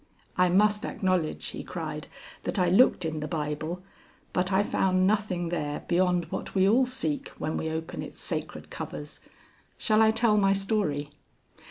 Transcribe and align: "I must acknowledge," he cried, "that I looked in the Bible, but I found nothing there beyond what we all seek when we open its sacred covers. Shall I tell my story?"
"I 0.35 0.49
must 0.49 0.83
acknowledge," 0.83 1.45
he 1.49 1.63
cried, 1.63 2.07
"that 2.41 2.57
I 2.57 2.71
looked 2.71 3.05
in 3.05 3.19
the 3.19 3.27
Bible, 3.27 3.83
but 4.33 4.51
I 4.51 4.63
found 4.63 5.05
nothing 5.05 5.49
there 5.49 5.81
beyond 5.87 6.25
what 6.31 6.55
we 6.55 6.67
all 6.67 6.87
seek 6.87 7.29
when 7.37 7.55
we 7.55 7.69
open 7.69 8.01
its 8.01 8.19
sacred 8.19 8.71
covers. 8.71 9.19
Shall 9.77 10.01
I 10.01 10.09
tell 10.09 10.37
my 10.37 10.53
story?" 10.53 11.11